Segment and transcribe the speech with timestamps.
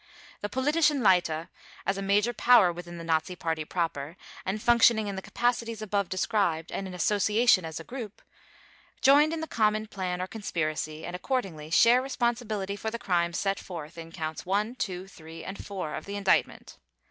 [0.41, 1.49] The Politischen Leiter,
[1.85, 6.09] as a major power within the Nazi Party proper, and functioning in the capacities above
[6.09, 8.23] described and in association as a group,
[9.01, 13.59] joined in the common plan or conspiracy, and accordingly share responsibility for the crimes set
[13.59, 16.77] forth in Counts One, Two, Three, and Four of the Indictment.